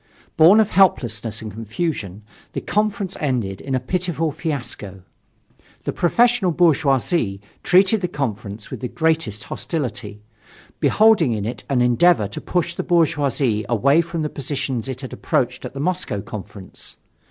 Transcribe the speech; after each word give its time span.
Born 0.35 0.59
of 0.59 0.71
helplessness 0.71 1.43
and 1.43 1.51
confusion, 1.51 2.23
the 2.53 2.61
Conference 2.61 3.15
ended 3.19 3.61
in 3.61 3.75
a 3.75 3.79
pitiful 3.79 4.31
fiasco. 4.31 5.03
The 5.83 5.93
professional 5.93 6.49
bourgeoisie 6.49 7.39
treated 7.61 8.01
the 8.01 8.07
Conference 8.07 8.71
with 8.71 8.79
the 8.79 8.87
greatest 8.87 9.43
hostility, 9.43 10.23
beholding 10.79 11.33
in 11.33 11.45
it 11.45 11.65
an 11.69 11.81
endeavor 11.81 12.27
to 12.29 12.41
push 12.41 12.73
the 12.73 12.81
bourgeoisie 12.81 13.63
away 13.69 14.01
from 14.01 14.23
the 14.23 14.29
positions 14.29 14.87
it 14.87 15.01
had 15.01 15.13
approached 15.13 15.65
at 15.65 15.75
the 15.75 15.79
Moscow 15.79 16.19
Conference. 16.19 16.97